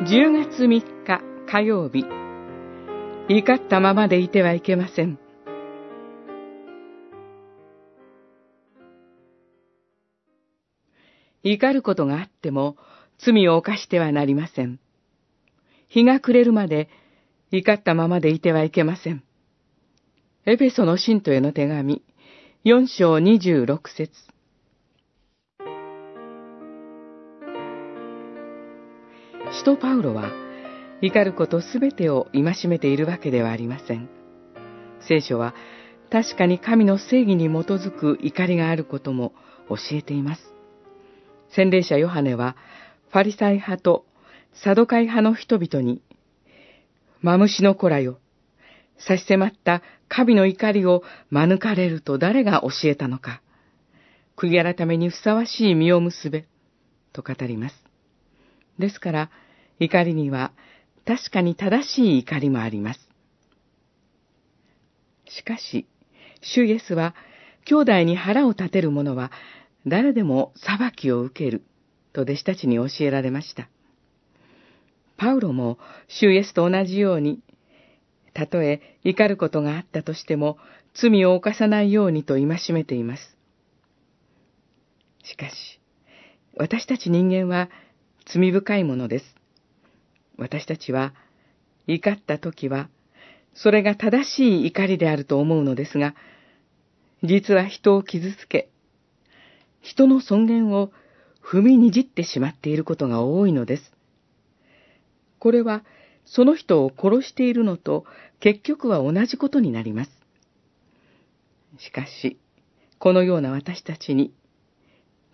[0.00, 2.04] 10月3日火曜日
[3.28, 5.18] 怒ったままでいてはいけません
[11.42, 12.76] 怒ることがあっても
[13.18, 14.78] 罪を犯してはなりません。
[15.88, 16.88] 日が暮れるまで
[17.50, 19.24] 怒ったままでいてはいけません。
[20.46, 22.02] エペソの信徒への手紙、
[22.64, 24.12] 4章26節
[29.58, 30.30] 使徒パウロは、
[31.00, 34.08] 怒ることすべてを戒めているわけではありません。
[35.00, 35.52] 聖書は、
[36.12, 39.32] 確かに神の正義に基づく怒りがあることも
[39.68, 40.42] 教えています。
[41.56, 42.56] 洗礼者ヨハネは、
[43.10, 44.06] ファリサイ派と
[44.54, 46.02] サドカイ派の人々に、
[47.20, 48.20] マムシの子らよ、
[48.96, 53.42] 差し迫った神の怒りを免れると誰が教えたのか。
[54.36, 56.46] 悔い改めにふさわしい実を結べ、
[57.12, 57.74] と語ります。
[58.78, 59.30] ですから、
[59.78, 60.52] 怒りには
[61.08, 63.08] 確かに正しい怒りもあります。
[65.26, 65.86] しかし、
[66.42, 67.14] 主イエスは、
[67.64, 69.30] 兄弟に腹を立てる者は、
[69.86, 71.62] 誰でも裁きを受ける、
[72.12, 73.70] と弟子たちに教えられました。
[75.16, 75.78] パウロも、
[76.08, 77.40] 主イエスと同じように、
[78.34, 80.58] たとえ怒ることがあったとしても、
[80.92, 83.36] 罪を犯さないようにと戒めています。
[85.24, 85.54] しかし、
[86.54, 87.70] 私たち人間は
[88.26, 89.38] 罪深いものです。
[90.38, 91.12] 私たちは、
[91.86, 92.88] 怒った時は、
[93.54, 96.14] それが正しい怒りであると思うのですが、
[97.24, 98.70] 実は人を傷つけ、
[99.80, 100.92] 人の尊厳を
[101.42, 103.92] 踏みにじってしまっていることが多いのです。
[105.40, 105.84] これは、
[106.24, 108.04] その人を殺しているのと
[108.38, 110.10] 結局は同じことになります。
[111.78, 112.38] しかし、
[112.98, 114.32] このような私たちに、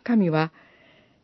[0.02, 0.52] 神は、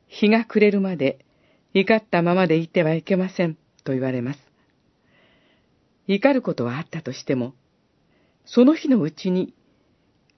[0.09, 1.25] 日が暮れるまで
[1.72, 4.41] 怒ったままでいてはいけませんと言われます。
[6.07, 7.55] 怒ることはあったとしても、
[8.45, 9.55] その日のうちに、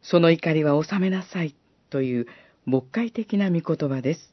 [0.03, 1.55] その怒りは収めなさい
[1.91, 2.27] という
[2.67, 4.32] 牧会的な御言葉です。